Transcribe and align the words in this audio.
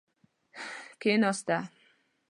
کیناسته. 1.01 1.57